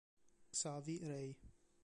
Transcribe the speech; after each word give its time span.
Xavi 0.51 0.97
Rey 1.05 1.37